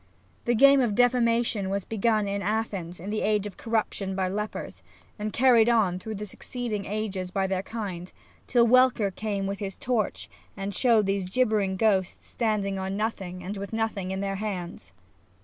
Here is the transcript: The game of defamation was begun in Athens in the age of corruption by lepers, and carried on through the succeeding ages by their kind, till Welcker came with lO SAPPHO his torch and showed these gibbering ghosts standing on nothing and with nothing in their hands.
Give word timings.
The 0.45 0.55
game 0.55 0.81
of 0.81 0.95
defamation 0.95 1.69
was 1.69 1.85
begun 1.85 2.27
in 2.27 2.41
Athens 2.41 2.99
in 2.99 3.11
the 3.11 3.21
age 3.21 3.45
of 3.45 3.55
corruption 3.55 4.15
by 4.15 4.29
lepers, 4.29 4.81
and 5.19 5.31
carried 5.31 5.69
on 5.69 5.99
through 5.99 6.15
the 6.15 6.25
succeeding 6.25 6.85
ages 6.85 7.29
by 7.29 7.45
their 7.45 7.61
kind, 7.61 8.11
till 8.47 8.65
Welcker 8.67 9.11
came 9.15 9.45
with 9.45 9.61
lO 9.61 9.65
SAPPHO 9.65 9.65
his 9.65 9.77
torch 9.77 10.29
and 10.57 10.73
showed 10.73 11.05
these 11.05 11.29
gibbering 11.29 11.77
ghosts 11.77 12.25
standing 12.25 12.79
on 12.79 12.97
nothing 12.97 13.43
and 13.43 13.57
with 13.57 13.71
nothing 13.73 14.09
in 14.09 14.21
their 14.21 14.37
hands. 14.37 14.91